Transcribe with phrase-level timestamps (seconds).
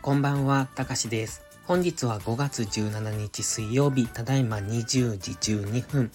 [0.00, 1.42] こんばんは、たかしです。
[1.66, 6.10] 本日は5月17日水曜日、ただいま20時12分。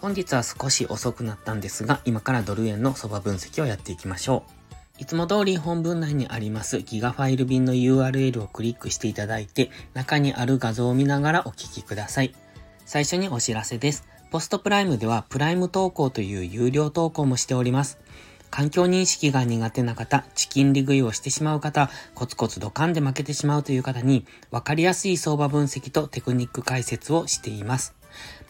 [0.00, 5.02] 本日は少し遅くなったんですが、今からドル円の相場分析をやっていきましょう。
[5.02, 12.34] いつも通り本文内にありますギガファイル便の URL をクリックしていただいて、中にある画像を見ながらお聞きください。
[12.86, 14.06] 最初にお知らせです。
[14.30, 17.98] ポストプライムではプライム投稿という有料投稿もしております。
[18.56, 27.94] 環境認識が苦手な方、チキン利食いをしてしまう方、コツコツドカンで負けてしまうという方に、わかりやすい相場分析とテクニック解説をしています。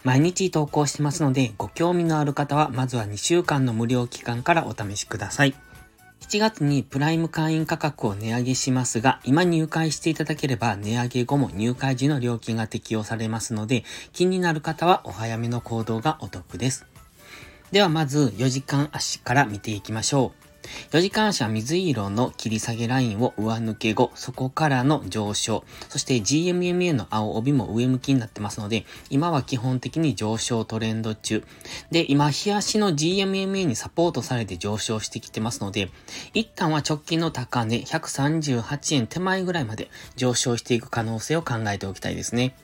[0.04, 5.56] 毎日投稿してますので、ご興味のある方は、まずは2週間の無料期間からお試しください。
[6.20, 13.82] 7月にプライム会員価格を値上げしますが、今入会していただければ値上げ後も入会時の料金が適用されますので、
[14.12, 16.86] 気になる方はお早めの行動がお得です。
[17.72, 20.46] ではまず4時間足から見ていきましょう。
[20.92, 31.44] 4時間足は水色の切り下げラインを上抜け後、そこからの上昇、そして GMMA の青帯も上向きになってますので、今は基本的に上昇トレンド中。
[31.90, 35.90] で、今、日足の GMMA にサポートされて上昇してきてますので、
[36.34, 42.54] 一旦は直近の高値138円手前ぐらいまで上昇していく可能性を考えておきたいですね。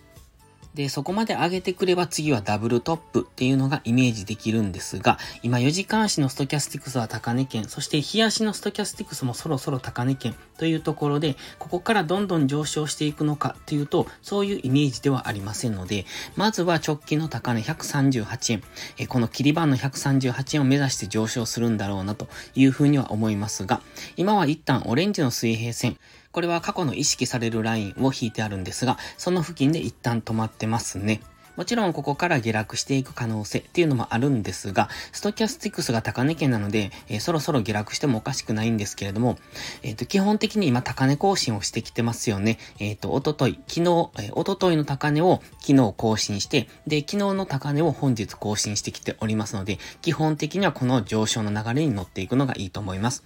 [0.75, 16.07] で、そこまで上げてくれば次はダブルトップっていうのがイメージできるんですが、今4時間足のストキャスティクスは高値圏、そして日足のストキャスティクスもそろそろ高値圏というところで、ここからどんどん上昇していくのかっていうと、そういうイメージではありませんので、
[16.37, 18.63] まずは直近の高値138円、
[18.97, 23.83] えこの切り板の138円を目指して上昇するんだろうなというふうには思いますが、
[24.17, 25.99] 今は一旦オレンジの水平線、
[26.33, 31.21] これは過去の意識されるラインを引いてあるんですが、その付近で一旦止まってますね。
[31.57, 39.39] もちろんここから下落していく可能性っていうのもあるんですが、ストキャスティクスが高値圏なので、えー、そろそろ下落してもおかしくないんですけれども、
[39.83, 42.59] え、ー、と、基本的に今高値更新をしてきてますよね。
[42.79, 53.25] えっ、ー、と、おととい、昨日、えー、おとといの高値を昨日更新して、で、昨日の高値を本日更新してきておりますので、基本的にはこの上昇の流れに乗っていくのがいいと思います。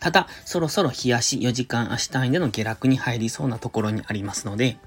[0.00, 4.78] ただ、そろそろ日足4時間足単位での下落に入りそうなところにありますので、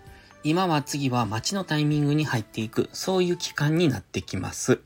[0.43, 4.79] 今は次は待ちのタイミングに入っていく、そういう期間になってきます。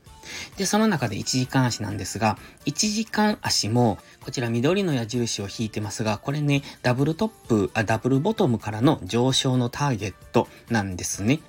[0.56, 2.36] で、その中で1時間足なんですが、
[2.66, 11.40] 1時間足も、こちら緑の矢印を引いてますが、これね、ダブルトップ、あ、ダブルボトムからの上昇のターゲットなんですね。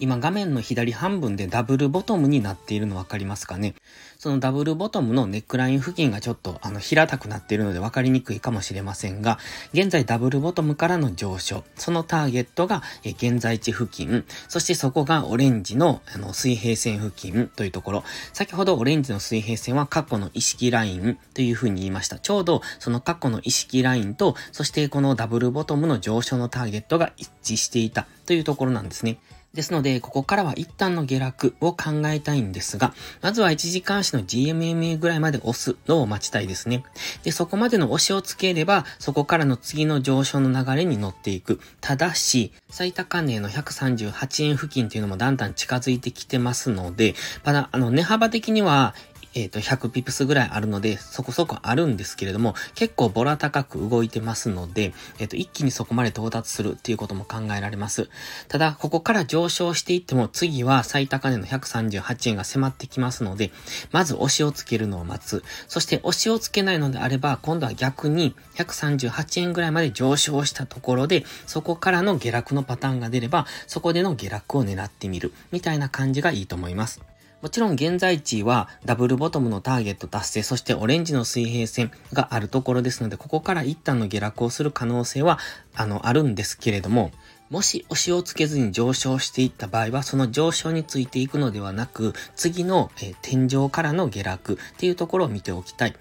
[0.00, 3.74] 今画面の左半分でダブルボトムになっているの分かりますかね？
[4.18, 9.38] そのダブルボトムのネックライン付近がちょっとあの平たくなっているので分かりにくいかもしれませんが、
[9.72, 22.18] 現在ダブルボトムからの上昇、そのターゲットが現在地付近、そしてそこがオレンジのあの水平線付近というところ、先ほどオレンジの水平線は過去の意識ラインというふうに言いました。
[22.18, 28.06] ちょうどその過去の意識ラインと、そしてこのダブルボトムの上昇のターゲットが一致していた。
[28.30, 29.18] というところなんですね。
[29.54, 36.84] ですので、ここからは一旦の下落を考えたいんですが、まずは1時間足の GMMA ぐらいまで押すのを待ちたいですね。
[37.24, 41.58] で、そこまでの押しをつければ、そこからの次の上昇の流れに乗っていく。
[41.80, 48.94] ただし、最高値の138円付近っていうのもだんだん近づいてきてますので、まだ、あの、値幅的には
[49.34, 58.08] えっ、ー、と、100ピプスぐらいあるので、そこそこあるんですけれども、結構ボラ高く動いてますので、えっ、ー、と、一気にそこまで到達するっていうことも考えられます。
[58.48, 63.52] ただ、ここから上昇していっても、次は最高値の138円が迫ってきますので、
[63.92, 65.44] まず押しをつけるのを待つ。
[65.68, 75.32] そして押しをつけないのであれば、今度は逆に138円ぐらいまで上昇したところで、そこからの下落のパターンが出れば、そこでの下落を狙ってみる。
[75.52, 77.09] みたいな感じがいいと思います。
[77.42, 85.38] もちろん現在地はダブルボトムのターゲット達成、そしてオレンジの水平線があるところですので、ここから一旦の下落をする可能性は、
[85.74, 87.12] あの、あるんですけれども、
[87.50, 95.96] もし押しをつけずに上昇していった場合は、その上昇についていくのではなく、次の、えー、天井からの下落っていうところを見ておきたい。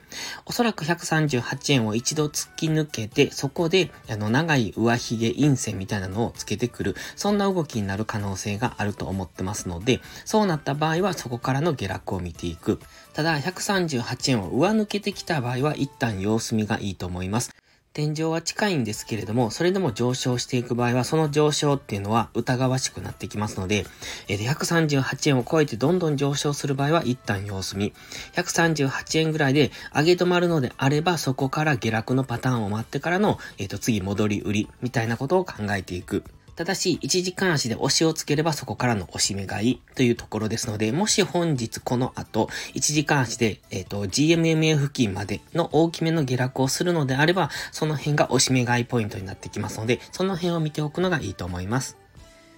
[0.45, 12.79] おそらく138円を一度突き抜けて、そこで、あの、長い上髭陰線みたいなのをつけてくる、そんな動きになる可能性があると思ってますので、そうなった場合はそこからの下落を見ていく。
[13.13, 17.58] ただ、138円を上抜けてきた場合は、一旦様子見がいいと思います。
[17.91, 23.85] 天井は近いんですけれども、それでも上昇していく場合は、その上昇っていうのは疑わしくなってきますので、
[24.27, 27.93] えー、138円を超えてどんどん上昇する場合は一旦様子見。
[28.33, 36.23] 138円ぐらいで上げ止まるのであれば、そこから下落のパターンを待ってからの、えっ、ー、と、次戻り売りみたいなことを考えていく。
[36.59, 51.95] ただし、1時間足で押しをつければそこからの押し目買いというところですので、もし本日この後、1時間足で、えっ、ー、と、GMMA 付近までの大きめの下落をするのであれば、その辺が押し目買いポイントになってきますので、その辺を見ておくのがいいと思います。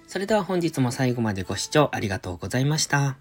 [0.07, 3.17] それでは本日も最後までご視聴ありがとうございました。